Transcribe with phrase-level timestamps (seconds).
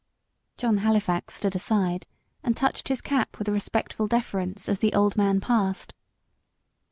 [0.57, 2.07] John Halifax stood aside,
[2.41, 5.93] and touched his cap with a respectful deference, as the old man passed.